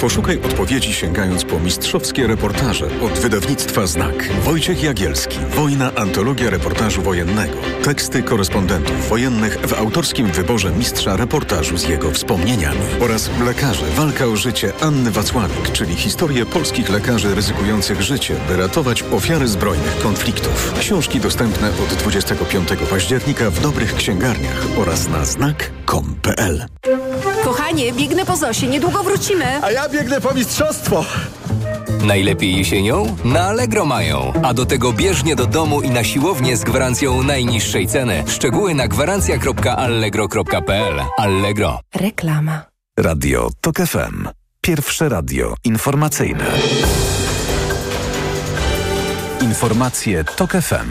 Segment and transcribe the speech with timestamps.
[0.00, 4.32] Poszukaj odpowiedzi sięgając po mistrzowskie reportaże od wydawnictwa Znak.
[4.44, 5.38] Wojciech Jagielski.
[5.50, 5.94] Wojna.
[5.94, 7.56] Antologia reportażu wojennego.
[7.82, 12.80] Teksty korespondentów wojennych w autorskim wyborze mistrza reportażu z jego wspomnieniami.
[13.00, 13.86] Oraz Lekarze.
[13.86, 19.98] Walka o życie Anny Wacławik, czyli historię polskich lekarzy ryzykujących życie, by ratować ofiary zbrojnych
[19.98, 20.74] konfliktów.
[20.80, 26.66] Książki dostępne od 25 października w dobrych księgarniach oraz na znak.com.pl.
[27.70, 29.44] Kochanie, biegnę po Zosie, niedługo wrócimy.
[29.62, 31.04] A ja biegnę po mistrzostwo.
[32.04, 33.16] Najlepiej jesienią?
[33.24, 34.32] Na Allegro mają.
[34.42, 38.24] A do tego bieżnie do domu i na siłownię z gwarancją najniższej ceny.
[38.28, 41.80] Szczegóły na gwarancja.allegro.pl Allegro.
[41.94, 42.62] Reklama.
[42.98, 44.28] Radio TOK FM.
[44.60, 46.44] Pierwsze radio informacyjne.
[49.40, 50.90] Informacje TOK FM.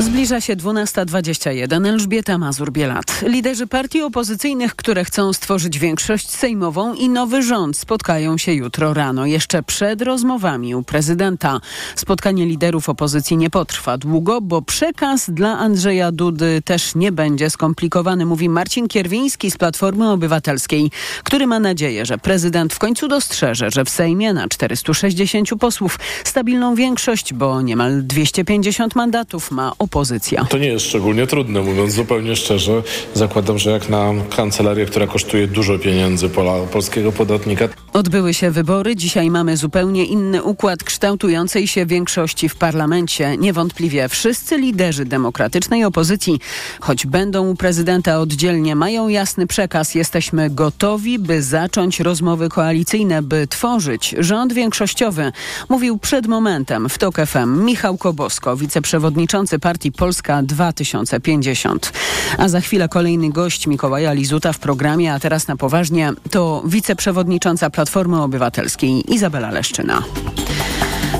[0.00, 1.86] Zbliża się 12.21.
[1.88, 3.22] Elżbieta Mazur-Bielat.
[3.22, 9.26] Liderzy partii opozycyjnych, które chcą stworzyć większość sejmową i nowy rząd spotkają się jutro rano,
[9.26, 11.60] jeszcze przed rozmowami u prezydenta.
[11.94, 18.26] Spotkanie liderów opozycji nie potrwa długo, bo przekaz dla Andrzeja Dudy też nie będzie skomplikowany,
[18.26, 20.90] mówi Marcin Kierwiński z Platformy Obywatelskiej,
[21.24, 26.74] który ma nadzieję, że prezydent w końcu dostrzeże, że w Sejmie na 460 posłów stabilną
[26.74, 30.44] większość, bo niemal 250 mandatów ma opozycja.
[30.44, 32.82] To nie jest szczególnie trudne, mówiąc zupełnie szczerze.
[33.14, 37.68] Zakładam, że jak na kancelarię, która kosztuje dużo pieniędzy pola, polskiego podatnika.
[37.92, 38.96] Odbyły się wybory.
[38.96, 43.36] Dzisiaj mamy zupełnie inny układ kształtującej się większości w parlamencie.
[43.36, 46.40] Niewątpliwie wszyscy liderzy demokratycznej opozycji,
[46.80, 49.94] choć będą u prezydenta oddzielnie, mają jasny przekaz.
[49.94, 55.32] Jesteśmy gotowi, by zacząć rozmowy koalicyjne, by tworzyć rząd większościowy.
[55.68, 61.92] Mówił przed momentem w TOK FM Michał Kobosko, wiceprzewodniczący partii Polska 2050.
[62.38, 67.70] A za chwilę kolejny gość Mikołaja Lizuta w programie, a teraz na poważnie to wiceprzewodnicząca
[67.70, 70.02] Platformy Obywatelskiej Izabela Leszczyna.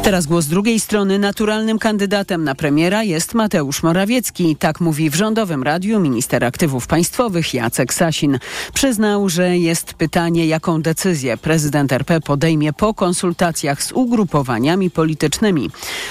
[0.07, 1.19] Teraz głos drugiej strony.
[1.19, 4.57] Naturalnym kandydatem na premiera jest Mateusz Morawiecki.
[4.57, 8.39] Tak mówi w rządowym radiu minister aktywów państwowych Jacek Sasin.
[8.75, 15.71] Przyznał, że jest pytanie, jaką decyzję prezydent RP podejmie po konsultacjach z ugrupowaniami politycznymi.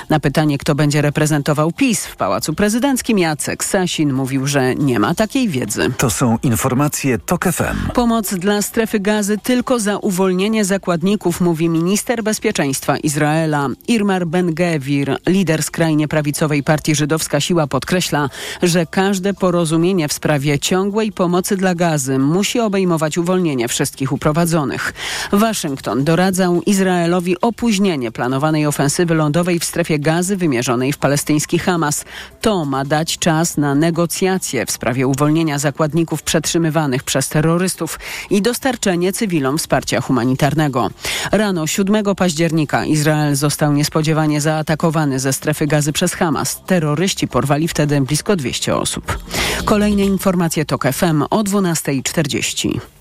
[0.09, 5.16] Na pytanie, kto będzie reprezentował PiS w Pałacu Prezydenckim, Jacek Sasin mówił, że nie ma
[5.16, 5.91] takiej wiedzy.
[5.97, 7.91] To są informacje TOK FM.
[7.94, 13.70] Pomoc dla strefy gazy tylko za uwolnienie zakładników, mówi minister bezpieczeństwa Izraela.
[13.88, 18.29] Irmar Ben-Gevir, lider skrajnie prawicowej partii Żydowska Siła podkreśla,
[18.63, 24.94] że każde porozumienie w sprawie ciągłej pomocy dla gazy musi obejmować uwolnienie wszystkich uprowadzonych.
[25.31, 32.06] Waszyngton doradzał Izraelowi opóźnienie planowanej ofensywy lądowej w strefie gazy wymierzonej w palestyński Hamas.
[32.41, 39.13] To ma dać czas na negocjacje w sprawie uwolnienia zakładników przetrzymywanych przez terrorystów i dostarczenie
[39.13, 40.90] cywilom wsparcia humanitarnego.
[41.31, 46.62] Rano 7 października Izrael został niespodziewanie zaatakowany ze strefy gazy przez Hamas.
[46.66, 49.19] Terroryści porwali wtedy blisko 200 osób.
[49.66, 52.95] Kolejne informacje TOK FM o 12.40.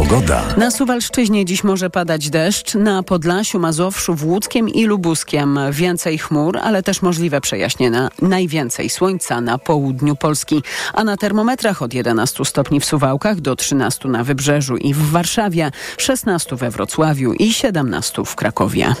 [0.00, 0.42] Pogoda.
[0.56, 6.82] Na Suwalszczyźnie dziś może padać deszcz, na Podlasiu, Mazowszu, Włódzkiem i Lubuskiem więcej chmur, ale
[6.82, 8.08] też możliwe przejaśnienia.
[8.22, 10.62] Najwięcej słońca na południu Polski,
[10.94, 15.70] a na termometrach od 11 stopni w Suwałkach do 13 na Wybrzeżu i w Warszawie,
[15.96, 18.94] 16 we Wrocławiu i 17 w Krakowie.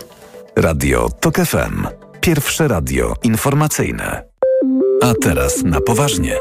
[0.56, 1.86] Radio TOK FM.
[2.20, 4.22] Pierwsze radio informacyjne.
[5.02, 6.36] A teraz na poważnie.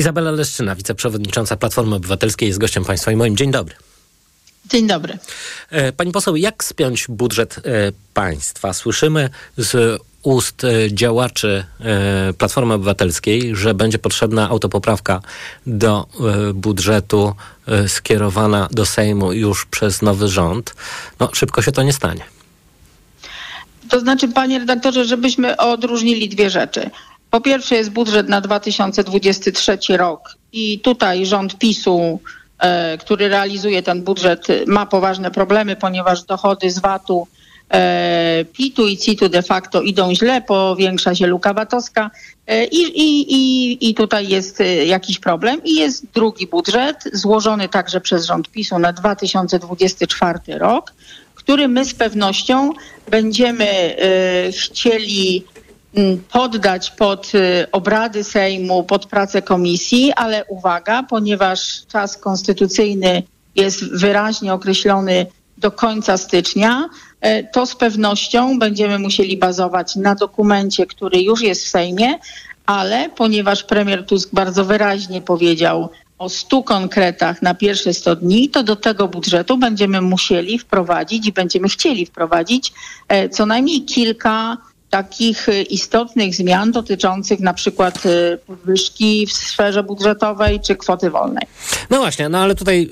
[0.00, 3.36] Izabela Leszczyna, wiceprzewodnicząca Platformy Obywatelskiej jest gościem państwa i moim.
[3.36, 3.74] Dzień dobry.
[4.66, 5.18] Dzień dobry.
[5.70, 7.62] E, Pani poseł, jak spiąć budżet e,
[8.14, 8.72] państwa?
[8.72, 11.64] Słyszymy z ust e, działaczy
[12.38, 15.20] Platformy Obywatelskiej, że będzie potrzebna autopoprawka
[15.66, 16.06] do
[16.54, 17.34] budżetu
[17.86, 20.74] skierowana do Sejmu już przez nowy rząd.
[21.20, 22.24] No, szybko się to nie stanie.
[23.88, 26.90] To znaczy, panie redaktorze, żebyśmy odróżnili dwie rzeczy.
[27.30, 32.20] Po pierwsze jest budżet na 2023 rok i tutaj rząd PiSu,
[32.58, 37.26] e, który realizuje ten budżet, ma poważne problemy, ponieważ dochody z VAT-u,
[37.72, 42.10] e, PIT-u i CIT-u de facto idą źle, powiększa się luka VAT-owska
[42.46, 45.64] e, i, i, i, i tutaj jest jakiś problem.
[45.64, 50.92] I jest drugi budżet, złożony także przez rząd PiSu na 2024 rok,
[51.34, 52.72] który my z pewnością
[53.10, 53.96] będziemy
[54.52, 55.44] chcieli
[56.32, 63.22] poddać pod e, obrady Sejmu, pod pracę komisji, ale uwaga, ponieważ czas konstytucyjny
[63.56, 65.26] jest wyraźnie określony
[65.58, 66.88] do końca stycznia,
[67.20, 72.18] e, to z pewnością będziemy musieli bazować na dokumencie, który już jest w Sejmie,
[72.66, 75.88] ale ponieważ premier Tusk bardzo wyraźnie powiedział
[76.18, 81.32] o 100 konkretach na pierwsze 100 dni, to do tego budżetu będziemy musieli wprowadzić i
[81.32, 82.72] będziemy chcieli wprowadzić
[83.08, 84.56] e, co najmniej kilka
[84.90, 91.46] takich e, istotnych zmian dotyczących na przykład e, podwyżki w sferze budżetowej czy kwoty wolnej.
[91.90, 92.90] No właśnie, no ale tutaj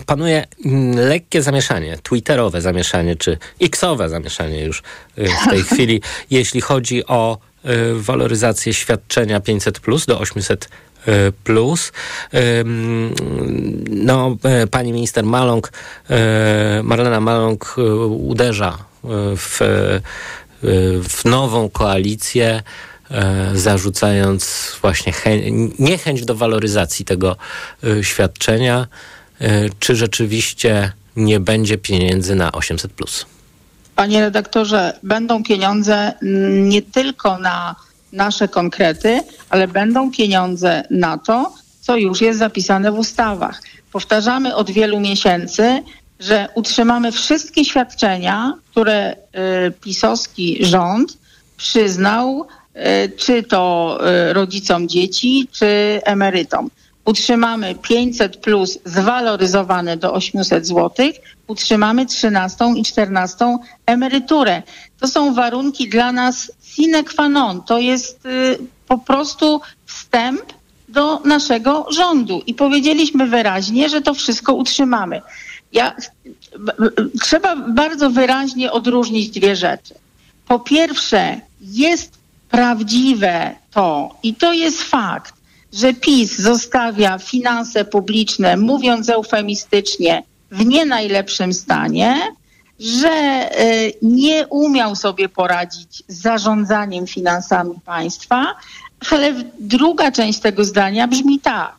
[0.00, 4.82] y, panuje y, lekkie zamieszanie, twitterowe zamieszanie, czy xowe zamieszanie już
[5.18, 6.00] y, w tej chwili,
[6.30, 10.68] jeśli chodzi o y, waloryzację świadczenia 500 plus do 800
[11.44, 11.92] plus.
[13.90, 14.36] No,
[14.70, 15.72] pani minister Maląg,
[16.82, 17.76] Marlena Maląg
[18.08, 18.78] uderza
[19.36, 19.60] w
[21.08, 22.62] w nową koalicję,
[23.10, 25.12] e, zarzucając właśnie
[25.78, 27.36] niechęć do waloryzacji tego
[27.84, 28.86] e, świadczenia.
[29.40, 32.92] E, czy rzeczywiście nie będzie pieniędzy na 800?
[33.96, 36.12] Panie redaktorze, będą pieniądze
[36.50, 37.76] nie tylko na
[38.12, 39.20] nasze konkrety,
[39.50, 43.62] ale będą pieniądze na to, co już jest zapisane w ustawach.
[43.92, 45.82] Powtarzamy od wielu miesięcy,
[46.20, 51.18] że utrzymamy wszystkie świadczenia, które y, pisowski rząd
[51.56, 53.98] przyznał, y, czy to
[54.30, 56.70] y, rodzicom dzieci, czy emerytom.
[57.04, 61.06] Utrzymamy 500 plus zwaloryzowane do 800 zł,
[61.46, 64.62] utrzymamy 13 i 14 emeryturę.
[65.00, 67.62] To są warunki dla nas sine qua non.
[67.62, 68.28] To jest
[68.88, 70.42] po prostu wstęp
[70.88, 75.22] do naszego rządu i powiedzieliśmy wyraźnie, że to wszystko utrzymamy.
[75.72, 75.96] Ja,
[77.22, 79.94] trzeba bardzo wyraźnie odróżnić dwie rzeczy.
[80.46, 82.18] Po pierwsze, jest
[82.50, 85.34] prawdziwe to, i to jest fakt,
[85.72, 92.16] że PiS zostawia finanse publiczne, mówiąc eufemistycznie, w nie najlepszym stanie,
[92.80, 98.54] że y, nie umiał sobie poradzić z zarządzaniem finansami państwa,
[99.10, 101.76] ale druga część tego zdania brzmi tak.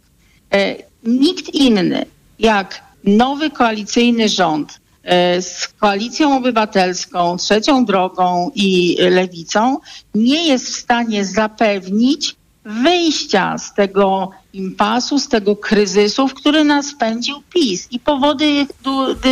[0.56, 2.06] Y, nikt inny
[2.39, 9.78] jak nowy koalicyjny rząd e, z koalicją obywatelską, trzecią drogą i lewicą
[10.16, 12.36] nie jest w stanie zapewnić
[12.66, 17.88] wyjścia z tego impasu, z tego kryzysu, w który nas wpędził PiS.
[17.92, 18.68] I powody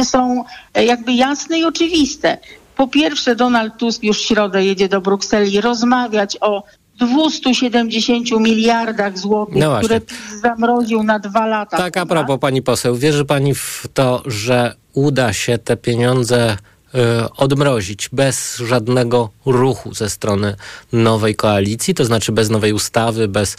[0.03, 0.43] są
[0.73, 2.37] e, jakby jasne i oczywiste.
[2.75, 6.63] Po pierwsze, Donald Tusk już w środę jedzie do Brukseli rozmawiać o
[6.99, 10.01] 270 miliardach złotych, no które
[10.41, 11.77] zamroził na dwa lata.
[11.77, 16.57] Tak, a propos pani poseł, wierzy pani w to, że uda się te pieniądze
[16.95, 16.99] y,
[17.37, 20.55] odmrozić bez żadnego ruchu ze strony
[20.93, 23.57] nowej koalicji, to znaczy bez nowej ustawy, bez, y,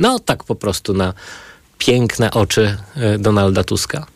[0.00, 1.14] no tak po prostu na
[1.78, 2.76] piękne oczy
[3.14, 4.06] y, Donalda Tuska?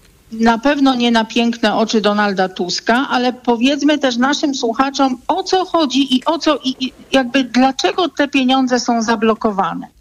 [0.41, 5.65] Na pewno nie na piękne oczy Donalda Tuska, ale powiedzmy też naszym słuchaczom, o co
[5.65, 9.95] chodzi i o co, i jakby dlaczego te pieniądze są zablokowane.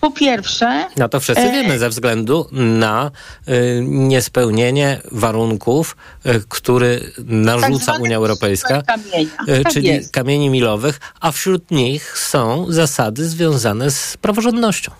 [0.00, 0.86] Po pierwsze.
[0.96, 1.52] No to wszyscy e...
[1.52, 3.10] wiemy, ze względu na
[3.48, 5.96] y, niespełnienie warunków,
[6.26, 10.12] y, który narzuca tak Unia Europejska, y, tak czyli jest.
[10.12, 14.90] kamieni milowych, a wśród nich są zasady związane z praworządnością.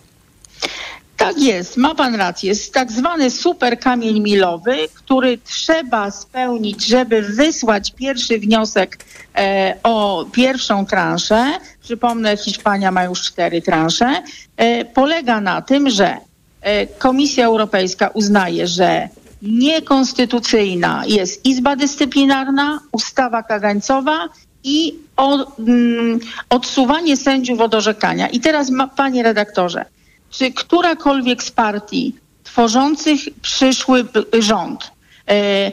[1.21, 2.49] Tak jest, ma pan rację.
[2.49, 8.99] Jest tak zwany super kamień milowy, który trzeba spełnić, żeby wysłać pierwszy wniosek
[9.37, 11.53] e, o pierwszą transzę.
[11.83, 14.23] Przypomnę, Hiszpania ma już cztery transze.
[14.57, 16.17] E, polega na tym, że
[16.61, 19.09] e, Komisja Europejska uznaje, że
[19.43, 24.29] niekonstytucyjna jest Izba Dyscyplinarna, ustawa kagańcowa
[24.65, 26.19] i o, mm,
[26.51, 28.29] odsuwanie sędziów od orzekania.
[28.29, 29.85] I teraz, ma, panie redaktorze,
[30.31, 34.05] czy którakolwiek z partii tworzących przyszły
[34.39, 34.91] rząd
[35.29, 35.73] e,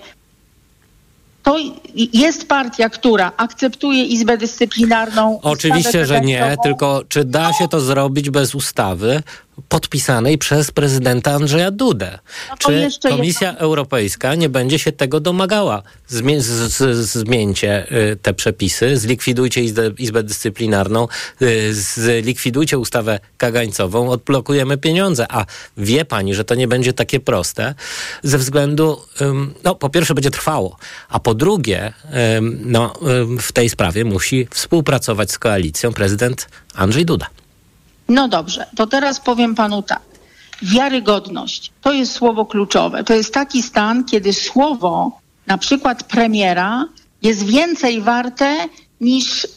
[1.43, 1.57] to
[2.13, 5.39] jest partia, która akceptuje Izbę Dyscyplinarną.
[5.41, 9.23] Oczywiście, że nie, tylko czy da się to zrobić bez ustawy
[9.69, 12.19] podpisanej przez prezydenta Andrzeja Dudę?
[12.49, 13.61] No czy Komisja jedno...
[13.61, 15.83] Europejska nie będzie się tego domagała?
[16.07, 21.07] Zmie z, z, zmieńcie y, te przepisy, zlikwidujcie Izbę, Izbę Dyscyplinarną,
[21.41, 25.25] y, zlikwidujcie ustawę kagańcową, odblokujemy pieniądze.
[25.29, 25.45] A
[25.77, 27.75] wie pani, że to nie będzie takie proste
[28.23, 29.01] ze względu,
[29.63, 30.77] no po pierwsze będzie trwało,
[31.09, 31.93] a po drugie,
[32.65, 32.93] no,
[33.39, 37.27] w tej sprawie musi współpracować z koalicją prezydent Andrzej Duda.
[38.09, 40.01] No dobrze, to teraz powiem panu tak.
[40.61, 43.03] Wiarygodność to jest słowo kluczowe.
[43.03, 46.85] To jest taki stan, kiedy słowo na przykład premiera
[47.21, 48.55] jest więcej warte
[49.01, 49.47] niż y,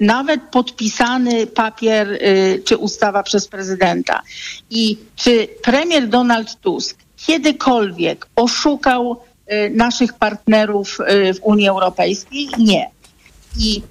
[0.00, 4.22] nawet podpisany papier y, czy ustawa przez prezydenta.
[4.70, 9.16] I czy premier Donald Tusk kiedykolwiek oszukał
[9.52, 12.48] y, naszych partnerów y, w Unii Europejskiej?
[12.58, 12.90] Nie.
[13.58, 13.82] I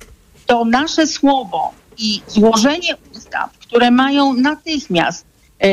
[0.45, 2.95] to nasze słowo i złożenie
[3.59, 5.25] które mają natychmiast
[5.63, 5.67] e,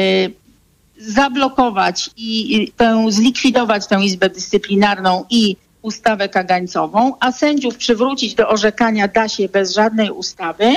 [0.98, 9.08] zablokować i tę, zlikwidować tę Izbę Dyscyplinarną i ustawę kagańcową, a sędziów przywrócić do orzekania
[9.08, 10.74] da się bez żadnej ustawy,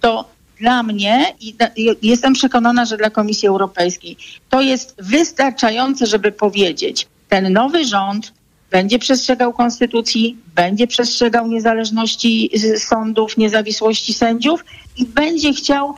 [0.00, 0.24] to
[0.60, 1.56] dla mnie i
[2.02, 4.16] jestem przekonana, że dla Komisji Europejskiej
[4.50, 8.32] to jest wystarczające, żeby powiedzieć, ten nowy rząd
[8.70, 14.64] będzie przestrzegał konstytucji, będzie przestrzegał niezależności sądów, niezawisłości sędziów
[14.96, 15.94] i będzie chciał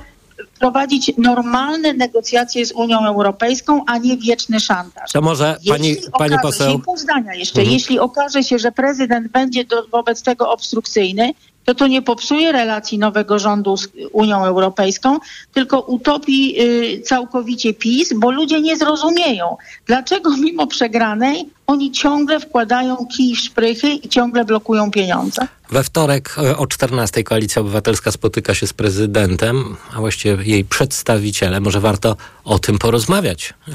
[0.59, 5.13] prowadzić normalne negocjacje z Unią Europejską, a nie wieczny szantaż.
[5.13, 6.73] To może pani, Jeśli pani okaże poseł...
[6.73, 7.61] Się, pół zdania jeszcze.
[7.61, 7.75] Mhm.
[7.75, 11.33] Jeśli okaże się, że prezydent będzie do, wobec tego obstrukcyjny,
[11.69, 15.19] to to nie popsuje relacji nowego rządu z Unią Europejską,
[15.53, 19.57] tylko utopi y, całkowicie PiS, bo ludzie nie zrozumieją,
[19.87, 25.47] dlaczego mimo przegranej oni ciągle wkładają kij w szprychy i ciągle blokują pieniądze.
[25.71, 31.65] We wtorek e, o 14 Koalicja Obywatelska spotyka się z prezydentem, a właściwie jej przedstawicielem.
[31.65, 33.55] Może warto o tym porozmawiać.
[33.69, 33.73] E,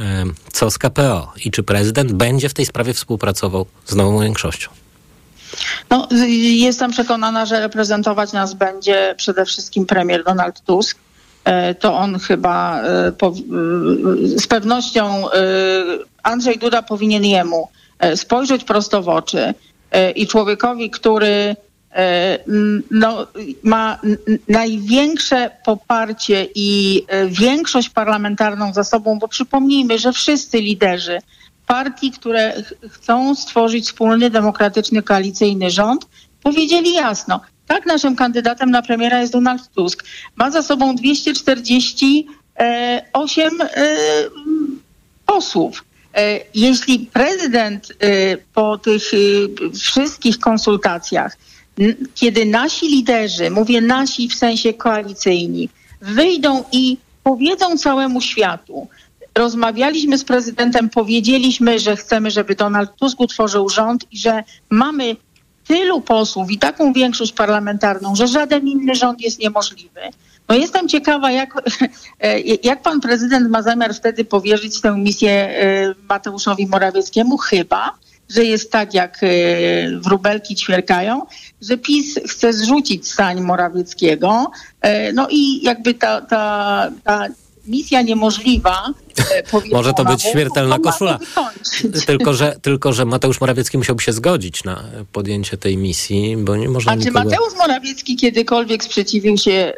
[0.51, 4.82] Co z KPO i czy prezydent będzie w tej sprawie współpracował z nową większością?
[5.89, 6.07] No,
[6.55, 10.97] jestem przekonana, że reprezentować nas będzie przede wszystkim premier Donald Tusk.
[11.43, 15.35] E, To on chyba e, y, z pewnością e,
[16.23, 17.69] Andrzej Duda powinien jemu
[17.99, 19.53] e, spojrzeć prosto w oczy
[19.91, 21.55] e, i człowiekowi, który
[21.95, 22.39] e,
[22.91, 23.27] no,
[23.63, 23.99] ma
[24.47, 31.19] największe poparcie i e, większość parlamentarną za sobą, bo przypomnijmy, że wszyscy liderzy
[31.67, 36.05] partii, które ch- chcą stworzyć wspólny, demokratyczny, koalicyjny rząd,
[36.43, 40.03] powiedzieli jasno, tak, naszym kandydatem na premiera jest Donald Tusk.
[40.35, 43.95] Ma za sobą 248 e,
[45.25, 45.83] posłów.
[46.15, 47.95] E, Jeśli prezydent e,
[48.53, 49.17] po tych e,
[49.77, 51.37] wszystkich konsultacjach,
[52.15, 55.69] kiedy nasi liderzy, mówię nasi w sensie koalicyjni,
[56.01, 58.87] wyjdą i powiedzą całemu światu,
[59.35, 65.15] rozmawialiśmy z prezydentem, powiedzieliśmy, że chcemy, żeby Donald Tusk utworzył rząd i że mamy
[65.67, 70.01] tylu posłów i taką większość parlamentarną, że żaden inny rząd jest niemożliwy.
[70.49, 71.53] No jestem ciekawa, jak,
[72.19, 77.97] e, jak pan prezydent ma zamiar wtedy powierzyć tę misję e, Mateuszowi Morawieckiemu, chyba,
[78.29, 79.27] że jest tak, jak e,
[79.99, 81.21] wróbelki ćwierkają,
[81.61, 84.51] że PiS chce zrzucić stań Morawieckiego.
[85.13, 87.27] No i jakby ta, ta, ta
[87.65, 88.93] misja niemożliwa.
[89.31, 89.43] e,
[89.75, 91.19] Może to być śmiertelna koszula.
[92.07, 96.69] Tylko że, tylko, że Mateusz Morawiecki musiałby się zgodzić na podjęcie tej misji, bo nie
[96.69, 97.23] można A czy nikogo...
[97.23, 99.73] Mateusz Morawiecki kiedykolwiek sprzeciwił się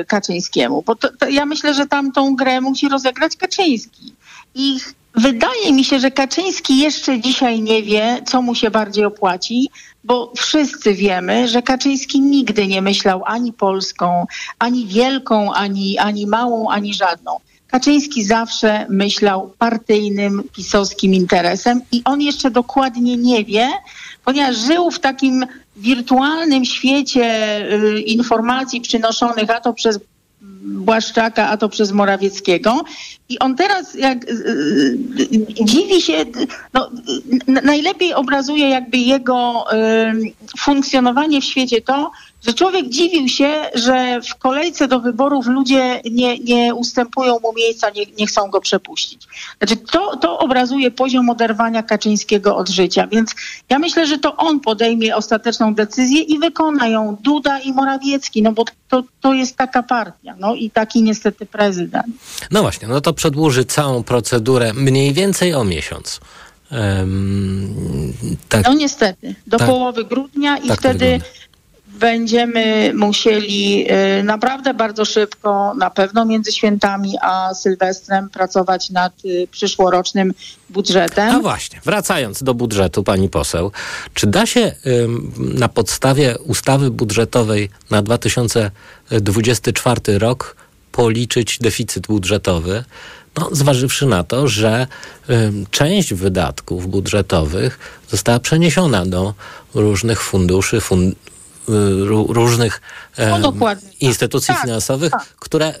[0.00, 0.82] y, Kaczyńskiemu?
[0.82, 4.14] Bo to, to ja myślę, że tam tą grę musi rozegrać Kaczyński.
[4.54, 4.78] I
[5.16, 9.70] wydaje mi się, że Kaczyński jeszcze dzisiaj nie wie, co mu się bardziej opłaci,
[10.04, 14.26] bo wszyscy wiemy, że Kaczyński nigdy nie myślał ani polską,
[14.58, 17.36] ani wielką, ani, ani małą, ani żadną.
[17.66, 23.68] Kaczyński zawsze myślał partyjnym, pisowskim interesem i on jeszcze dokładnie nie wie,
[24.24, 25.46] ponieważ żył w takim
[25.76, 29.98] wirtualnym świecie y, informacji przynoszonych a to przez
[30.66, 32.84] Błaszczaka, a to przez Morawieckiego.
[33.28, 34.18] I on teraz jak
[35.64, 36.24] dziwi się,
[36.74, 36.90] no,
[37.46, 39.64] najlepiej obrazuje jakby jego
[40.58, 42.10] funkcjonowanie w świecie to,
[42.46, 47.90] że człowiek dziwił się, że w kolejce do wyborów ludzie nie, nie ustępują mu miejsca,
[47.90, 49.26] nie, nie chcą go przepuścić.
[49.58, 53.34] Znaczy to, to obrazuje poziom oderwania Kaczyńskiego od życia, więc
[53.68, 58.52] ja myślę, że to on podejmie ostateczną decyzję i wykona ją Duda i Morawiecki, no
[58.52, 62.06] bo to, to jest taka partia, no i taki niestety prezydent.
[62.50, 66.20] No właśnie, no to przedłuży całą procedurę mniej więcej o miesiąc.
[66.70, 68.12] Em,
[68.48, 69.68] tak, No niestety, do Tak.
[69.68, 71.26] połowy grudnia i Tak wtedy wygląda.
[71.98, 73.86] Będziemy musieli
[74.20, 80.34] y, naprawdę bardzo szybko, na pewno między świętami a Sylwestrem pracować nad y, przyszłorocznym
[80.70, 81.36] budżetem.
[81.36, 83.72] A właśnie, wracając do budżetu, pani poseł,
[84.14, 84.72] czy da się
[85.38, 90.56] na podstawie ustawy budżetowej na 2024 rok
[90.92, 92.84] policzyć deficyt budżetowy?
[93.38, 94.86] No, zważywszy na to, że
[95.70, 99.34] część wydatków budżetowych została przeniesiona do
[99.74, 101.12] różnych funduszy, fun,
[102.28, 102.80] różnych
[103.16, 103.78] em, No, tak.
[104.00, 105.24] instytucji Tak, finansowych, tak.
[105.40, 105.74] które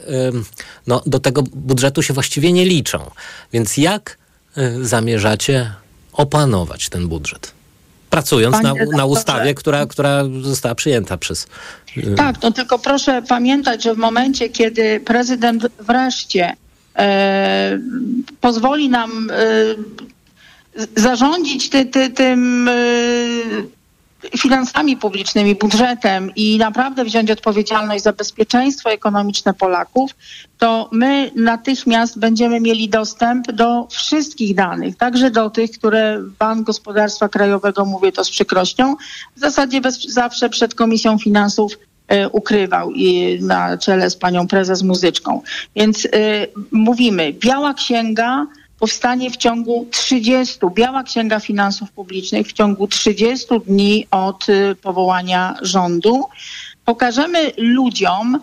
[0.86, 3.10] no, do tego budżetu się właściwie nie liczą.
[3.52, 4.18] Więc jak
[4.58, 5.72] y, zamierzacie
[6.12, 7.52] opanować ten budżet?
[8.10, 11.46] Pracując na, na ustawie, która, która została przyjęta przez.
[11.96, 16.56] y, Tak, no tylko proszę pamiętać, że w momencie, kiedy prezydent wreszcie
[16.96, 17.78] e,
[18.40, 19.34] pozwoli nam e,
[20.96, 22.72] zarządzić ty, ty, tym e,
[24.38, 30.10] finansami publicznymi, budżetem i naprawdę wziąć odpowiedzialność za bezpieczeństwo ekonomiczne Polaków,
[30.58, 37.28] to my natychmiast będziemy mieli dostęp do wszystkich danych, także do tych, które Bank Gospodarstwa
[37.28, 38.94] Krajowego, mówię to z przykrością,
[39.36, 44.82] w zasadzie bez, zawsze przed Komisją Finansów e, ukrywał i na czele z panią prezes
[44.82, 45.42] muzyczką.
[45.76, 46.08] Więc y,
[46.72, 48.46] mówimy, biała księga
[48.78, 55.54] powstanie w ciągu 30, Biała Księga Finansów Publicznych w ciągu 30 dni od y, powołania
[55.62, 56.24] rządu.
[56.84, 58.40] Pokażemy ludziom,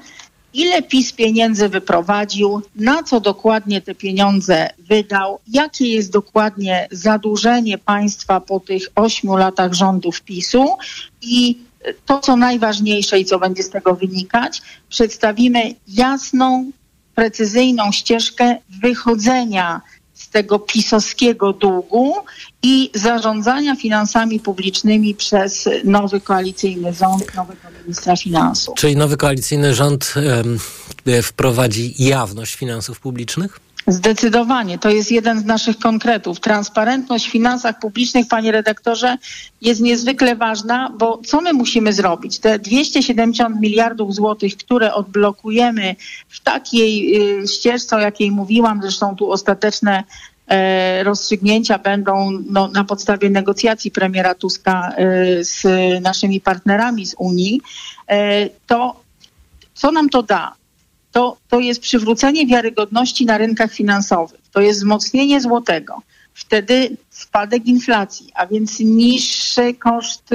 [0.54, 8.40] ile PiS pieniędzy wyprowadził, na co dokładnie te pieniądze wydał, jakie jest dokładnie zadłużenie państwa
[8.40, 10.78] po tych ośmiu latach rządów PiSu
[11.22, 11.58] i
[12.06, 16.72] to, co najważniejsze i co będzie z tego wynikać, przedstawimy jasną,
[17.16, 19.82] precyzyjną ścieżkę wychodzenia
[20.34, 22.16] tego pisowskiego długu
[22.64, 28.76] i zarządzania finansami publicznymi przez nowy koalicyjny rząd, nowego ministra finansów.
[28.76, 30.60] Czyli nowy koalicyjny rząd um,
[31.24, 33.60] wprowadzi jawność finansów publicznych?
[33.88, 34.78] Zdecydowanie.
[34.80, 36.40] To jest jeden z naszych konkretów.
[36.40, 39.18] Transparentność w finansach publicznych, panie redaktorze,
[39.62, 42.40] jest niezwykle ważna, bo co my musimy zrobić?
[42.40, 45.96] Te 270 miliardów złotych, które odblokujemy
[46.30, 50.04] w takiej y, ścieżce, o jakiej mówiłam, zresztą tu ostateczne
[50.48, 55.64] e, rozstrzygnięcia będą no, na podstawie negocjacji premiera Tuska e, z
[56.02, 57.62] naszymi partnerami z Unii,
[58.08, 59.04] e, to
[59.74, 60.54] co nam to da?
[61.14, 66.02] To, to jest przywrócenie wiarygodności na rynkach finansowych, to jest wzmocnienie złotego.
[66.34, 70.30] Wtedy spadek inflacji, a więc niższy koszt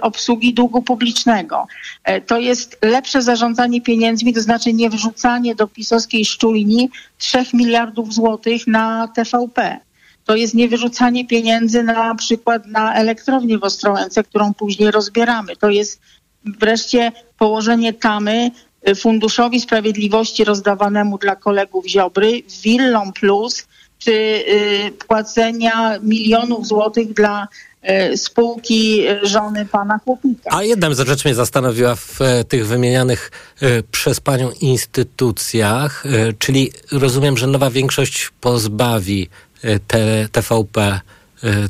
[0.00, 1.66] obsługi długu publicznego.
[2.04, 8.14] E, to jest lepsze zarządzanie pieniędzmi, to znaczy nie wrzucanie do pisowskiej szczujni 3 miliardów
[8.14, 9.80] złotych na TVP.
[10.24, 15.56] To jest niewyrzucanie pieniędzy na przykład na elektrownię w Ostrołęce, którą później rozbieramy.
[15.56, 16.00] To jest
[16.44, 18.50] wreszcie położenie tamy
[18.96, 23.66] Funduszowi Sprawiedliwości rozdawanemu dla kolegów Ziobry, Willą Plus,
[23.98, 27.48] czy y, płacenia milionów złotych dla
[28.12, 30.50] y, spółki żony pana Chłopnika.
[30.52, 33.30] A jedna rzecz mnie zastanowiła w e, tych wymienianych
[33.62, 39.28] e, przez panią instytucjach, e, czyli rozumiem, że nowa większość pozbawi
[40.32, 41.00] TVP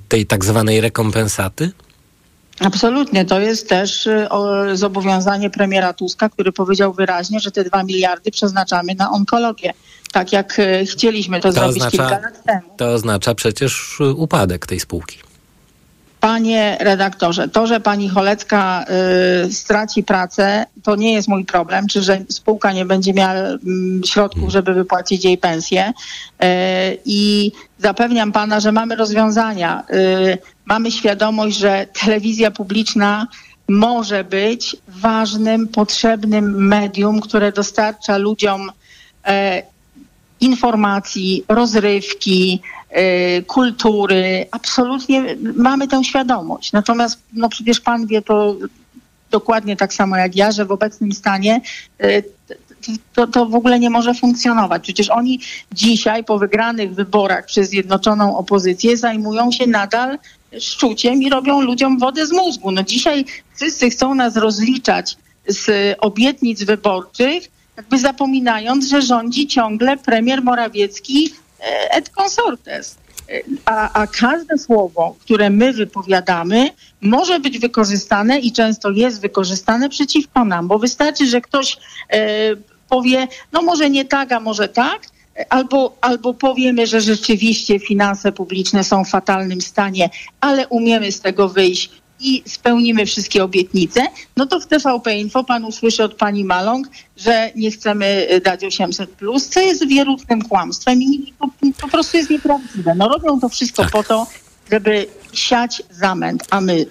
[0.09, 1.71] tej tak zwanej rekompensaty?
[2.61, 3.25] Absolutnie.
[3.25, 4.29] To jest też y,
[4.73, 9.73] zobowiązanie premiera Tuska, który powiedział wyraźnie, że te dwa miliardy przeznaczamy na onkologię.
[10.13, 12.77] Tak jak y, chcieliśmy to, to zrobić oznacza, kilka lat temu.
[12.77, 15.19] To oznacza przecież upadek tej spółki.
[16.25, 18.85] Panie redaktorze, to, że pani Cholecka
[19.45, 23.59] y, straci pracę, to nie jest mój problem, czy że spółka nie będzie miała y,
[24.07, 25.89] środków, żeby wypłacić jej pensję.
[25.89, 26.47] Y,
[27.05, 29.85] I zapewniam pana, że mamy rozwiązania.
[29.91, 33.27] Y, mamy świadomość, że telewizja publiczna
[33.69, 38.73] może być ważnym, potrzebnym medium, które dostarcza ludziom
[39.27, 39.63] e,
[40.41, 42.61] informacji, rozrywki,
[43.39, 44.47] y, kultury.
[44.51, 46.73] Absolutnie mamy tę świadomość.
[46.73, 48.57] Natomiast no przecież pan wie to
[49.31, 51.61] dokładnie tak samo jak ja, że w obecnym stanie
[52.05, 52.23] y,
[53.15, 54.83] to, to w ogóle nie może funkcjonować.
[54.83, 55.41] Przecież oni
[55.73, 60.19] dzisiaj po wygranych wyborach przez Zjednoczoną Opozycję zajmują się nadal
[60.61, 62.71] szczuciem i robią ludziom wodę z mózgu.
[62.71, 63.25] No dzisiaj
[63.57, 65.17] wszyscy chcą nas rozliczać
[65.47, 71.35] z obietnic wyborczych, jakby zapominając, że rządzi ciągle premier Morawiecki
[71.91, 72.97] et consortes.
[73.31, 79.89] E, a, a, każde słowo, które my wypowiadamy, może być wykorzystane i często jest wykorzystane
[79.89, 81.77] przeciwko nam, bo wystarczy, że ktoś
[82.11, 82.19] e,
[82.89, 85.01] powie, no może nie tak, a może tak,
[85.49, 90.11] albo, albo powiemy, że rzeczywiście finanse publiczne są w fatalnym stanie,
[90.41, 91.91] ale umiemy z tego wyjść
[92.25, 94.07] i spełnimy wszystkie obietnice,
[94.37, 98.65] no to w TVP Info pan usłyszy od pani Maląg, że nie chcemy y, dać
[98.65, 101.49] 800 plus, co jest wierutnym kłamstwem i po,
[101.81, 102.95] po prostu jest nieprawdziwe.
[102.95, 103.93] No robią to wszystko tak.
[103.93, 104.27] po to,
[104.71, 106.87] żeby siać zamęt, a my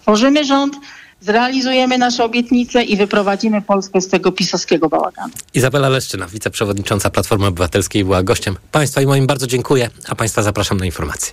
[0.00, 0.76] stworzymy rząd,
[1.20, 5.32] zrealizujemy nasze obietnice i wyprowadzimy Polskę z tego pisowskiego bałaganu.
[5.54, 10.78] Izabela Leszczyna, wiceprzewodnicząca Platformy Obywatelskiej była gościem Państwa i moim bardzo dziękuję, a Państwa zapraszam
[10.78, 11.32] na informacje.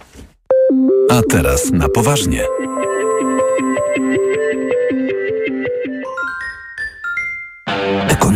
[1.09, 2.43] A teraz na poważnie.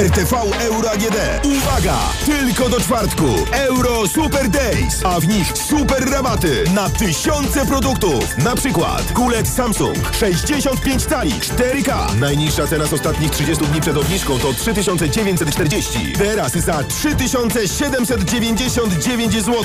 [0.00, 1.16] RTV Euro AGD.
[1.44, 1.98] Uwaga!
[2.26, 3.24] Tylko do czwartku.
[3.52, 8.38] Euro Super Days, a w nich super rabaty na tysiące produktów.
[8.38, 12.16] Na przykład kulec Samsung 65 cali 4K.
[12.20, 16.12] Najniższa cena z ostatnich 30 dni przed obniżką to 3940.
[16.18, 19.64] Teraz za 3799 zł.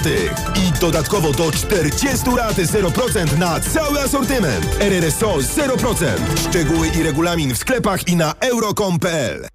[0.56, 4.78] I dodatkowo do 40 rat 0% na cały asortyment.
[4.80, 6.06] RRSO 0%.
[6.50, 9.55] Szczegóły i regulamin w sklepach i na euro.com.pl.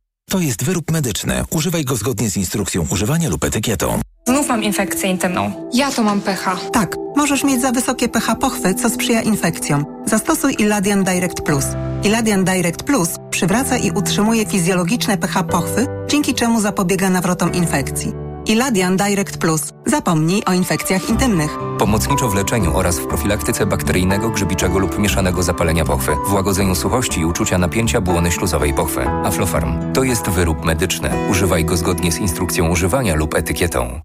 [0.31, 1.43] To jest wyrób medyczny.
[1.49, 3.99] Używaj go zgodnie z instrukcją używania lub etykietą.
[4.27, 5.69] Znów mam infekcję intymną.
[5.73, 6.55] Ja to mam pH.
[6.73, 9.85] Tak, możesz mieć za wysokie pH pochwy, co sprzyja infekcjom.
[10.05, 11.65] Zastosuj Iladian Direct Plus.
[12.03, 18.30] Iladian Direct Plus przywraca i utrzymuje fizjologiczne pH pochwy, dzięki czemu zapobiega nawrotom infekcji.
[18.45, 19.61] Iladian Direct Plus.
[19.85, 21.57] Zapomnij o infekcjach intymnych.
[21.79, 27.19] Pomocniczo w leczeniu oraz w profilaktyce bakteryjnego, grzybiczego lub mieszanego zapalenia pochwy, w łagodzeniu suchości
[27.19, 29.07] i uczucia napięcia błony śluzowej pochwy.
[29.07, 31.09] Aflofarm to jest wyrób medyczny.
[31.29, 34.01] Używaj go zgodnie z instrukcją używania lub etykietą.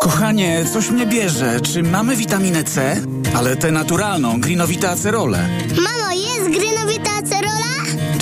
[0.00, 1.60] Kochanie, coś mnie bierze.
[1.60, 2.96] Czy mamy witaminę C?
[3.36, 5.48] Ale tę naturalną, grinowita acerolę.
[5.76, 6.13] Mamo?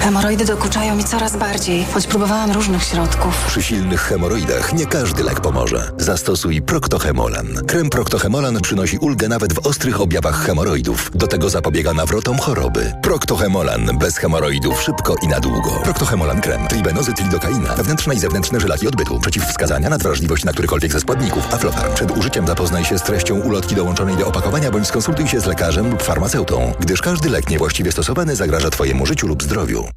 [0.00, 3.44] Hemoroidy dokuczają mi coraz bardziej, choć próbowałam różnych środków.
[3.46, 5.90] Przy silnych hemoroidach nie każdy lek pomoże.
[5.98, 7.46] Zastosuj Proctohemolan.
[7.66, 11.10] Krem Proctohemolan przynosi ulgę nawet w ostrych objawach hemoroidów.
[11.14, 12.92] Do tego zapobiega nawrotom choroby.
[13.02, 13.98] Proctohemolan.
[13.98, 15.70] Bez hemoroidów szybko i na długo.
[15.70, 16.68] Proctohemolan krem.
[16.68, 17.74] Tribenozy, lidokaina.
[17.74, 19.20] Wewnętrzne i zewnętrzne żylaki odbytu.
[19.20, 21.54] Przeciwwskazania na wrażliwość na którykolwiek ze składników.
[21.54, 21.94] Aflofarm.
[21.94, 25.90] Przed użyciem zapoznaj się z treścią ulotki dołączonej do opakowania bądź skonsultuj się z lekarzem
[25.90, 29.89] lub farmaceutą, gdyż każdy lek niewłaściwie stosowany zagraża Twojemu życiu lub zdrowiu.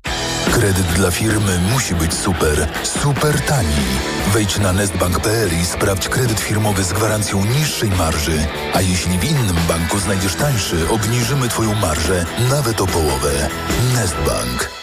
[0.52, 3.86] Kredyt dla firmy musi być super, super tani.
[4.34, 8.48] Wejdź na nestbank.pl i sprawdź kredyt firmowy z gwarancją niższej marży.
[8.74, 13.50] A jeśli w innym banku znajdziesz tańszy, obniżymy Twoją marżę nawet o połowę.
[13.96, 14.83] Nestbank.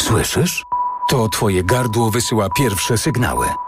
[0.00, 0.64] Słyszysz?
[1.10, 3.46] To twoje gardło wysyła pierwsze sygnały.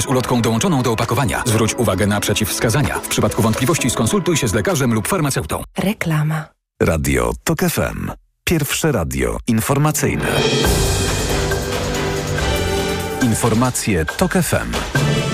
[0.00, 1.42] z ulotką dołączoną do opakowania.
[1.46, 2.98] Zwróć uwagę na przeciwwskazania.
[2.98, 5.62] W przypadku wątpliwości skonsultuj się z lekarzem lub farmaceutą.
[5.78, 6.44] Reklama.
[6.82, 8.10] Radio TOK FM.
[8.44, 10.26] Pierwsze radio informacyjne.
[13.22, 15.25] Informacje TOK FM.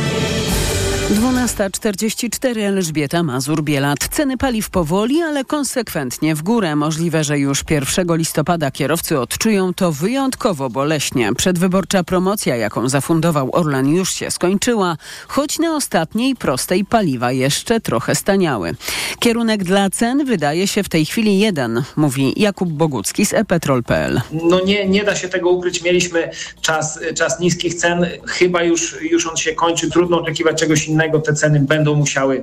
[1.12, 4.09] 12.44 Elżbieta Mazur-Bielat.
[4.11, 6.77] Ceny paliw powoli, ale konsekwentnie w górę.
[6.77, 11.35] Możliwe, że już 1 listopada kierowcy odczują to wyjątkowo boleśnie.
[11.35, 14.96] Przedwyborcza promocja, jaką zafundował Orlan już się skończyła,
[15.29, 18.75] choć na ostatniej prostej paliwa jeszcze trochę staniały.
[19.20, 24.20] Kierunek dla cen wydaje się w tej chwili jeden, mówi Jakub Bogucki z epetrol.pl.
[24.33, 25.83] No nie, nie da się tego ukryć.
[25.83, 28.07] Mieliśmy czas, czas niskich cen.
[28.27, 29.90] Chyba już, już on się kończy.
[29.90, 32.43] Trudno oczekiwać czegoś innego intensywnego te ceny będą musiały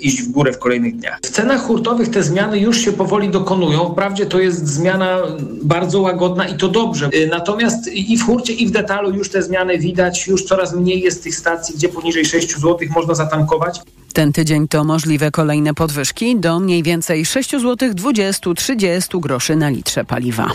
[0.00, 1.18] iść w górę w kolejnych dniach.
[1.22, 3.92] W cenach hurtowych te zmiany już się powoli dokonują.
[3.92, 5.18] Wprawdzie to jest zmiana
[5.62, 7.10] bardzo łagodna i to dobrze.
[7.30, 10.26] Natomiast i w hurcie, i w detalu już te zmiany widać.
[10.26, 13.80] Już coraz mniej jest tych stacji, gdzie poniżej 6 zł można zatankować.
[14.12, 20.04] Ten tydzień to możliwe kolejne podwyżki do mniej więcej 6 zł 20-30 groszy na litrze
[20.04, 20.50] paliwa.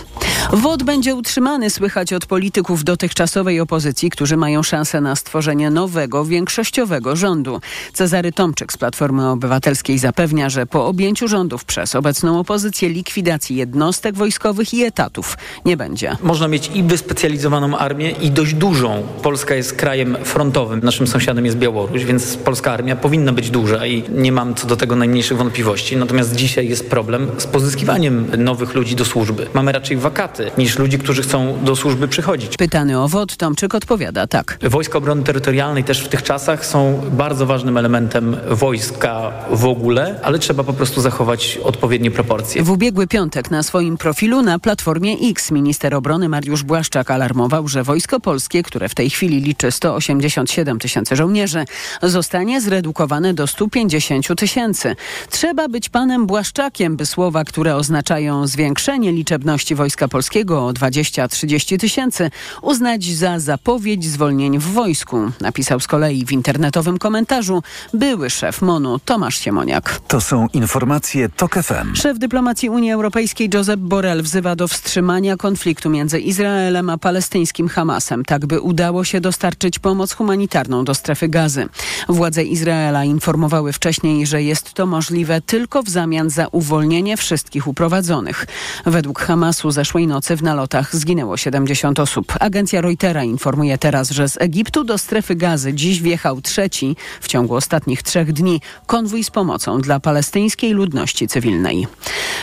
[0.53, 7.15] WOD będzie utrzymany, słychać od polityków dotychczasowej opozycji, którzy mają szansę na stworzenie nowego, większościowego
[7.15, 7.61] rządu.
[7.93, 14.15] Cezary Tomczyk z Platformy Obywatelskiej zapewnia, że po objęciu rządów przez obecną opozycję likwidacji jednostek
[14.15, 16.17] wojskowych i etatów nie będzie.
[16.23, 19.03] Można mieć i wyspecjalizowaną armię i dość dużą.
[19.23, 20.79] Polska jest krajem frontowym.
[20.83, 24.75] Naszym sąsiadem jest Białoruś, więc polska armia powinna być duża i nie mam co do
[24.77, 25.97] tego najmniejszych wątpliwości.
[25.97, 29.47] Natomiast dzisiaj jest problem z pozyskiwaniem nowych ludzi do służby.
[29.53, 32.57] Mamy raczej wakaty niż ludzi, którzy chcą do służby przychodzić.
[32.57, 34.57] Pytany o WOD, Tomczyk odpowiada tak.
[34.61, 40.39] Wojska Obrony Terytorialnej też w tych czasach są bardzo ważnym elementem wojska w ogóle, ale
[40.39, 42.63] trzeba po prostu zachować odpowiednie proporcje.
[42.63, 47.83] W ubiegły piątek na swoim profilu na Platformie X minister obrony Mariusz Błaszczak alarmował, że
[47.83, 51.65] Wojsko Polskie, które w tej chwili liczy 187 tysięcy żołnierzy,
[52.03, 54.95] zostanie zredukowane do 150 tysięcy.
[55.29, 62.31] Trzeba być panem Błaszczakiem, by słowa, które oznaczają zwiększenie liczebności Wojska Polskiego o 20-30 tysięcy,
[62.61, 68.99] uznać za zapowiedź zwolnień w wojsku, napisał z kolei w internetowym komentarzu były szef MONU
[68.99, 69.99] Tomasz Siemoniak.
[70.07, 71.95] To są informacje TOK FM.
[71.95, 78.25] Szef dyplomacji Unii Europejskiej Josep Borrell wzywa do wstrzymania konfliktu między Izraelem a palestyńskim Hamasem,
[78.25, 81.67] tak by udało się dostarczyć pomoc humanitarną do strefy gazy.
[82.09, 88.45] Władze Izraela informowały wcześniej, że jest to możliwe tylko w zamian za uwolnienie wszystkich uprowadzonych.
[88.85, 92.33] Według Hamasu zeszłej nocy w nalotach zginęło 70 osób.
[92.39, 97.55] Agencja Reutera informuje teraz, że z Egiptu do strefy gazy dziś wjechał trzeci w ciągu
[97.55, 101.87] ostatnich trzech dni konwój z pomocą dla palestyńskiej ludności cywilnej.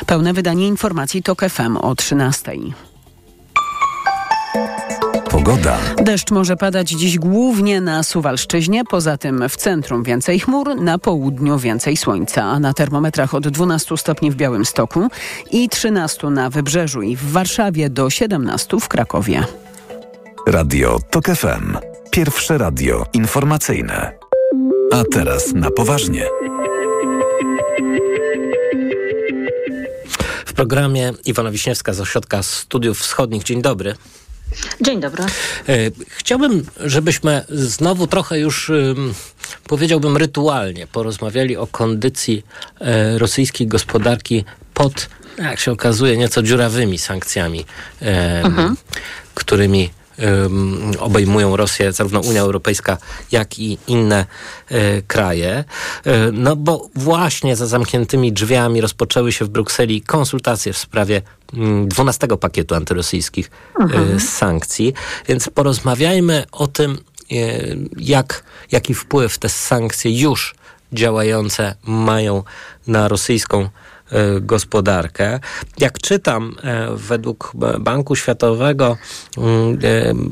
[0.07, 2.53] Pełne wydanie informacji TOK FM o 13.
[5.45, 5.79] Pogoda.
[5.97, 11.59] Deszcz może padać dziś głównie na Suwalszczyźnie, poza tym w centrum więcej chmur, na południu
[11.59, 15.09] więcej słońca, a na termometrach od 12 stopni w Białymstoku
[15.51, 19.45] i 13 na Wybrzeżu i w Warszawie do 17 w Krakowie.
[20.47, 21.77] Radio TOK FM.
[22.11, 24.13] Pierwsze radio informacyjne.
[24.93, 26.27] A teraz na poważnie.
[30.47, 33.43] W programie Iwona Wiśniewska z Ośrodka Studiów Wschodnich.
[33.43, 33.95] Dzień dobry.
[34.81, 35.25] Dzień dobry.
[36.09, 38.73] Chciałbym, żebyśmy znowu trochę już,
[39.69, 42.45] powiedziałbym, rytualnie porozmawiali o kondycji
[43.17, 47.65] rosyjskiej gospodarki pod, jak się okazuje, nieco dziurawymi sankcjami,
[48.45, 48.77] mhm.
[49.35, 49.91] którymi
[50.99, 52.99] obejmują Rosję, zarówno Unia Europejska,
[53.33, 54.27] jak i inne
[54.69, 55.65] e, kraje.
[56.05, 61.23] E, no bo właśnie za zamkniętymi drzwiami rozpoczęły się w Brukseli konsultacje w sprawie
[61.87, 64.17] 12 pakietu antyrosyjskich mhm.
[64.17, 64.95] e, sankcji.
[65.29, 66.99] Więc porozmawiajmy o tym,
[67.97, 70.55] jak, jaki wpływ te sankcje już
[70.93, 72.43] działające mają
[72.87, 73.69] na rosyjską
[74.41, 75.41] gospodarkę.
[75.79, 76.57] Jak czytam,
[76.95, 78.97] według Banku Światowego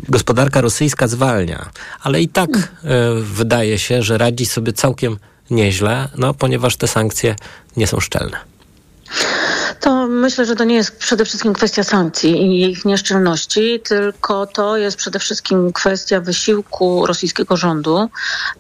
[0.09, 1.71] gospodarka rosyjska zwalnia,
[2.03, 2.51] ale i tak
[3.21, 5.19] wydaje się, że radzi sobie całkiem
[5.51, 7.37] nieźle, no, ponieważ te sankcje
[7.77, 8.50] nie są szczelne.
[9.81, 14.77] To myślę, że to nie jest przede wszystkim kwestia sankcji i ich nieszczelności, tylko to
[14.77, 18.09] jest przede wszystkim kwestia wysiłku rosyjskiego rządu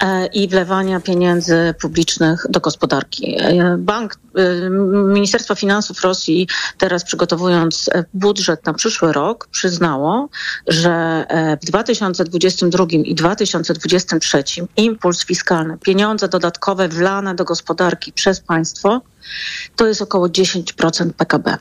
[0.00, 3.36] e, i wlewania pieniędzy publicznych do gospodarki.
[3.40, 10.28] E, bank, e, Ministerstwo Finansów Rosji teraz przygotowując budżet na przyszły rok przyznało,
[10.66, 11.24] że
[11.62, 14.44] w 2022 i 2023
[14.76, 19.00] impuls fiskalny, pieniądze dodatkowe wlane do gospodarki przez państwo
[19.76, 21.56] to jest około 10% PKB.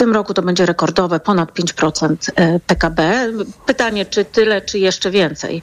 [0.00, 2.16] Tym roku to będzie rekordowe, ponad 5%
[2.66, 3.32] PKB.
[3.66, 5.62] Pytanie, czy tyle, czy jeszcze więcej.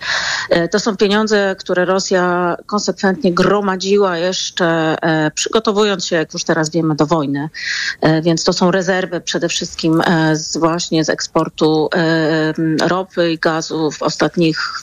[0.72, 4.96] To są pieniądze, które Rosja konsekwentnie gromadziła jeszcze
[5.36, 7.50] przygotowując się, jak już teraz wiemy, do wojny.
[8.22, 10.02] Więc to są rezerwy przede wszystkim
[10.34, 11.90] z, właśnie z eksportu
[12.82, 14.74] ropy i gazu w ostatnich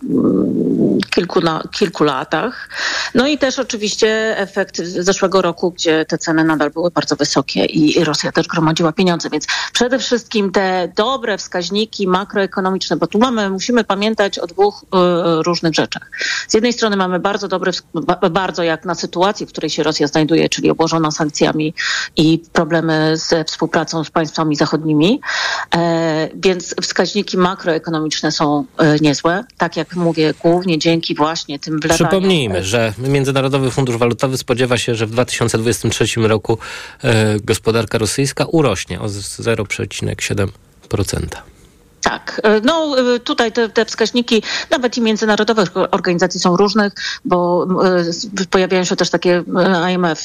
[1.10, 2.68] kilku, na, kilku latach.
[3.14, 8.04] No i też oczywiście efekt zeszłego roku, gdzie te ceny nadal były bardzo wysokie i
[8.04, 13.50] Rosja też gromadziła pieniądze, więc Więc przede wszystkim te dobre wskaźniki makroekonomiczne, bo tu mamy,
[13.50, 16.10] musimy pamiętać o dwóch y, różnych rzeczach.
[16.48, 17.72] Z jednej strony mamy bardzo dobre,
[18.30, 21.74] bardzo jak na sytuacji, w której się Rosja znajduje, czyli obłożona sankcjami
[22.16, 25.20] i problemy ze współpracą z państwami zachodnimi,
[25.74, 29.44] e, więc wskaźniki makroekonomiczne są e, niezłe.
[29.58, 32.08] Tak jak mówię, głównie dzięki właśnie tym wlewaniom.
[32.08, 36.58] Przypomnijmy, że Międzynarodowy Fundusz Walutowy spodziewa się, że w 2023 roku
[37.02, 39.08] e, gospodarka rosyjska urośnie o
[39.40, 41.53] 0,7%.
[42.04, 46.92] Tak, e, no e, tutaj te, te, wskaźniki nawet i międzynarodowych organizacji są różnych,
[47.24, 47.66] bo
[48.40, 49.42] e, pojawiają się też takie
[49.92, 50.24] IMF,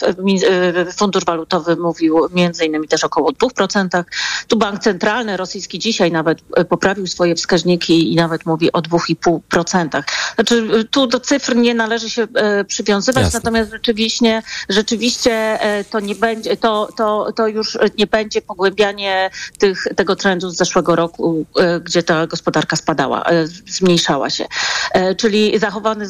[0.98, 4.04] Fundusz Walutowy mówił między innymi też około 2%.
[4.48, 6.40] Tu Bank Centralny rosyjski dzisiaj nawet
[6.70, 10.04] poprawił swoje wskaźniki i nawet mówi o 2,5%.
[10.36, 12.28] Znaczy tu do cyfr nie należy się
[12.68, 13.40] przywiązywać, Jasne.
[13.40, 20.16] natomiast rzeczywiście, rzeczywiście to nie będzie, to, to, to już nie będzie pogłębianie tych, tego
[20.16, 21.46] trendu z zeszłego roku
[21.80, 24.46] gdzie ta gospodarka spadała, e, zmniejszała się.
[24.94, 26.06] E, czyli zachowany,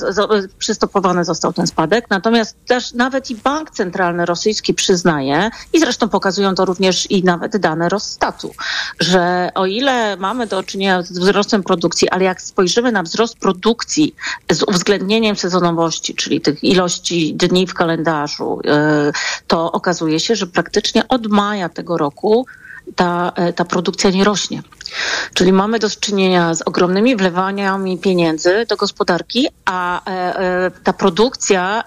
[0.57, 2.05] przystopowany został ten spadek.
[2.09, 7.57] Natomiast też nawet i bank centralny rosyjski przyznaje, i zresztą pokazują to również i nawet
[7.57, 8.53] dane Rossstatu,
[8.99, 14.15] że o ile mamy do czynienia z wzrostem produkcji, ale jak spojrzymy na wzrost produkcji
[14.51, 19.11] z uwzględnieniem sezonowości, czyli tych ilości dni w kalendarzu, e,
[19.47, 22.45] to okazuje się, że praktycznie od maja tego roku
[22.95, 24.63] ta, e, ta produkcja nie rośnie.
[25.33, 31.83] Czyli mamy do czynienia z ogromnymi wlewaniami pieniędzy do gospodarki, a e, e, ta produkcja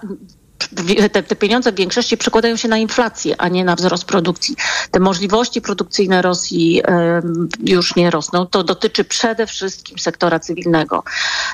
[1.11, 4.55] te, te, pieniądze w większości przekładają się na inflację, a nie na wzrost produkcji.
[4.91, 6.81] Te możliwości produkcyjne Rosji
[7.65, 8.45] już nie rosną.
[8.45, 11.03] To dotyczy przede wszystkim sektora cywilnego.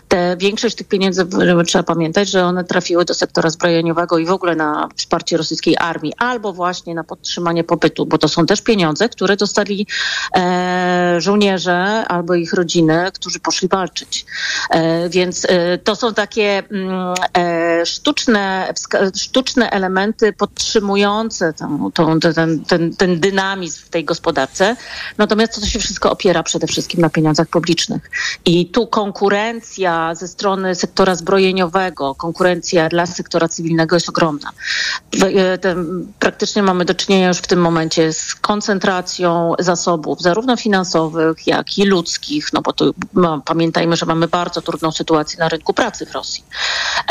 [0.08, 1.28] Te, większość tych pieniędzy,
[1.66, 6.14] trzeba pamiętać, że one trafiły do sektora zbrojeniowego i w ogóle na wsparcie rosyjskiej armii,
[6.18, 9.88] albo właśnie na podtrzymanie popytu, bo to są też pieniądze, które dostali
[10.36, 14.26] e, żołnierze albo ich rodziny, którzy poszli walczyć.
[14.70, 22.20] E, więc e, to są takie mm, e, sztuczne wskazania, sztuczne elementy podtrzymujące tą, tą,
[22.20, 24.76] ten, ten, ten dynamizm w tej gospodarce.
[25.18, 28.12] Natomiast to się wszystko opiera przede wszystkim na pieniądzach publicznych.
[28.46, 34.52] I tu konkurencja ze strony sektora zbrojeniowego, konkurencja dla sektora cywilnego jest ogromna.
[35.24, 35.58] E,
[36.20, 41.86] praktycznie mamy do czynienia już w tym momencie z koncentracją zasobów, zarówno finansowych, jak i
[41.86, 46.12] ludzkich, no bo tu no, pamiętajmy, że mamy bardzo trudną sytuację na rynku pracy w
[46.12, 46.44] Rosji.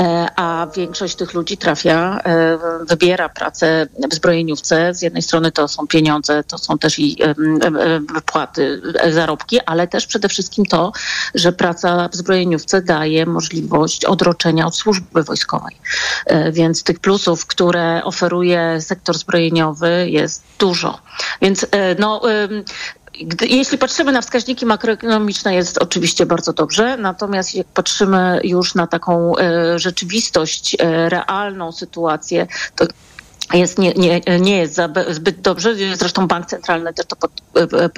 [0.01, 4.95] E, a większość tych ludzi trafia, e, wybiera pracę w zbrojeniówce.
[4.95, 7.17] Z jednej strony to są pieniądze, to są też i
[8.15, 10.93] wypłaty, e, zarobki, ale też przede wszystkim to,
[11.35, 15.77] że praca w zbrojeniówce daje możliwość odroczenia od służby wojskowej.
[16.27, 20.99] E, więc tych plusów, które oferuje sektor zbrojeniowy jest dużo.
[21.43, 21.67] Więc
[21.99, 22.23] no,
[23.21, 28.87] gdy, jeśli patrzymy na wskaźniki makroekonomiczne, jest oczywiście bardzo dobrze, natomiast jak patrzymy już na
[28.87, 32.87] taką e, rzeczywistość, e, realną sytuację, to
[33.55, 34.81] jest, nie, nie, nie jest
[35.11, 35.75] zbyt dobrze.
[35.97, 37.17] Zresztą Bank Centralny też to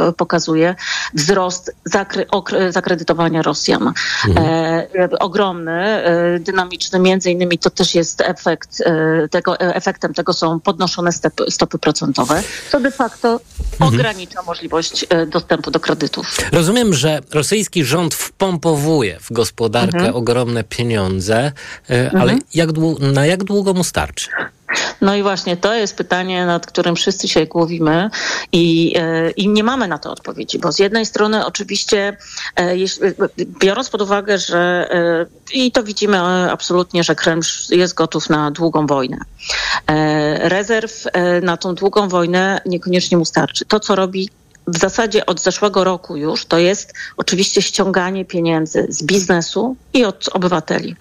[0.06, 0.74] e, pokazuje.
[1.14, 3.92] Wzrost zakry, okry, zakredytowania Rosjan.
[4.28, 4.46] Mhm.
[4.94, 6.98] E, ogromny, e, dynamiczny.
[6.98, 11.78] Między innymi to też jest efekt e, tego, e, efektem tego są podnoszone stopy, stopy
[11.78, 13.40] procentowe, co de facto
[13.72, 13.94] mhm.
[13.94, 16.36] ogranicza możliwość dostępu do kredytów.
[16.52, 20.16] Rozumiem, że rosyjski rząd wpompowuje w gospodarkę mhm.
[20.16, 21.52] ogromne pieniądze,
[21.88, 22.40] ale mhm.
[22.54, 24.30] jak, na jak długo mu starczy?
[25.00, 28.10] No i właśnie to jest pytanie, nad którym wszyscy się głowimy
[28.52, 32.16] i, e, i nie mamy na to odpowiedzi, bo z jednej strony oczywiście,
[32.56, 32.74] e,
[33.60, 36.18] biorąc pod uwagę, że e, i to widzimy
[36.52, 39.18] absolutnie, że Kreml jest gotów na długą wojnę.
[40.38, 41.04] Rezerw
[41.42, 43.64] na tą długą wojnę niekoniecznie mu starczy.
[43.64, 44.30] To, co robi
[44.70, 50.28] w zasadzie od zeszłego roku już to jest oczywiście ściąganie pieniędzy z biznesu i od
[50.32, 50.96] obywateli,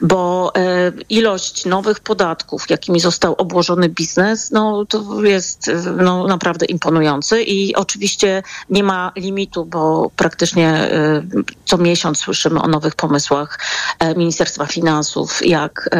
[0.00, 7.42] bo e, ilość nowych podatków, jakimi został obłożony biznes, no to jest no, naprawdę imponujący
[7.42, 11.22] i oczywiście nie ma limitu, bo praktycznie e,
[11.64, 13.58] co miesiąc słyszymy o nowych pomysłach
[13.98, 15.90] e, Ministerstwa Finansów, jak,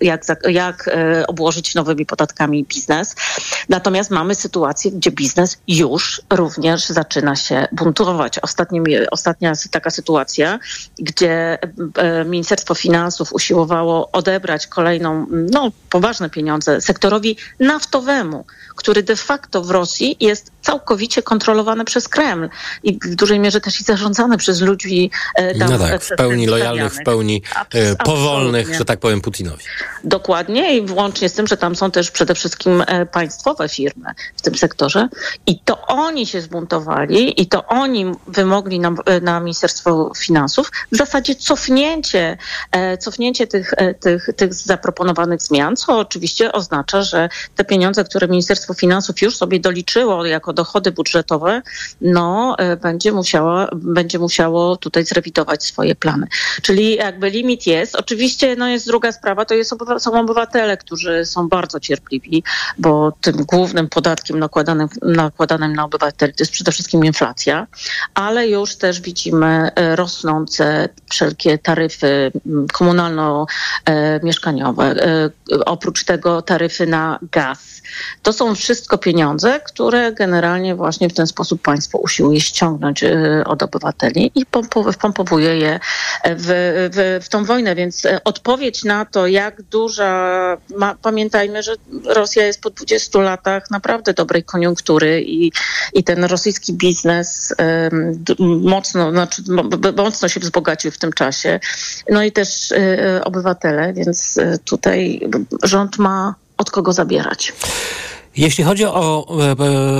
[0.00, 0.90] jak, jak
[1.26, 3.14] obłożyć nowymi podatkami biznes.
[3.68, 8.38] Natomiast mamy sytuację, gdzie biznes już również zaczyna się buntować.
[8.38, 10.58] Ostatnie, ostatnia taka sytuacja,
[10.98, 11.58] gdzie
[11.96, 18.44] e, Ministerstwo Finansów usiłowało odebrać kolejną, no poważne pieniądze sektorowi naftowemu,
[18.76, 22.48] który de facto w Rosji jest całkowicie kontrolowany przez Kreml
[22.82, 26.46] i w dużej mierze też i zarządzany przez ludzi e, tam, No tak, w pełni
[26.46, 27.42] lojalnych, w pełni
[27.74, 29.64] e, powolnych, że tak powiem, Putinowi.
[30.04, 34.06] Dokładnie i włącznie z tym, że tam są też przede wszystkim państwowe firmy
[34.36, 35.08] w tym sektorze
[35.46, 41.34] i to oni się zbuntowali i to oni wymogli na, na Ministerstwo Finansów w zasadzie
[41.34, 42.36] cofnięcie,
[42.72, 48.28] e, cofnięcie tych, e, tych, tych zaproponowanych zmian, co oczywiście oznacza, że te pieniądze, które
[48.28, 51.62] Ministerstwo Finansów już sobie doliczyło jako dochody budżetowe,
[52.00, 56.26] no e, będzie musiało, będzie musiało tutaj zrewidować swoje plany.
[56.62, 57.96] Czyli jakby limit jest.
[57.96, 62.42] Oczywiście no jest druga sprawa, to jest, są obywatele, którzy są bardzo cierpliwi,
[62.78, 67.66] bo tym głównym podatkiem nakładanym, nakładanym na obywateli to jest przede wszystkim inflacja,
[68.14, 74.84] ale już też widzimy e, rosnące wszelkie taryfy mm, komunalno-mieszkaniowe.
[74.84, 75.30] E,
[75.66, 77.82] oprócz tego taryfy na gaz.
[78.22, 83.62] To są wszystko pieniądze, które generalnie właśnie w ten sposób państwo usiłuje ściągnąć e, od
[83.62, 84.46] obywateli i
[85.00, 85.80] pompowuje je
[86.24, 86.46] w,
[86.94, 87.74] w, w tą wojnę.
[87.74, 91.74] Więc odpowiedź na to, jak duża, ma, pamiętajmy, że
[92.04, 95.52] Rosja jest po 20 latach naprawdę dobrej koniunktury i,
[95.92, 97.54] i ten rosyjski biznes
[98.60, 99.42] mocno, znaczy,
[99.96, 101.60] mocno się wzbogacił w tym czasie.
[102.10, 105.20] No i też y, obywatele, więc y, tutaj
[105.62, 107.52] rząd ma od kogo zabierać.
[108.36, 109.26] Jeśli chodzi o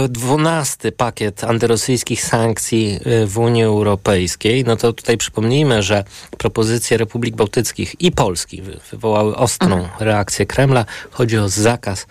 [0.09, 6.05] dwunasty pakiet antyrosyjskich sankcji w Unii Europejskiej, no to tutaj przypomnijmy, że
[6.39, 9.91] propozycje Republik Bałtyckich i Polski wywołały ostrą mhm.
[10.01, 10.85] reakcję Kremla.
[11.11, 12.07] Chodzi o zakaz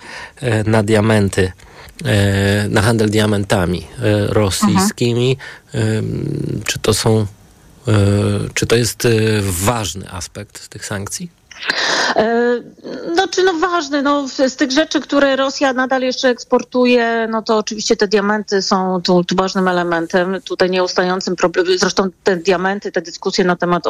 [0.65, 1.51] na diamenty
[2.69, 3.87] na handel diamentami
[4.27, 5.37] rosyjskimi.
[5.73, 6.61] Mhm.
[6.65, 7.25] Czy to są,
[8.53, 9.07] czy to jest
[9.41, 11.39] ważny aspekt tych sankcji?
[13.15, 17.57] No czy no ważne, no z tych rzeczy, które Rosja nadal jeszcze eksportuje, no to
[17.57, 21.77] oczywiście te diamenty są tu, tu ważnym elementem, tutaj nieustającym problemem.
[21.77, 23.87] Zresztą te diamenty, te dyskusje na temat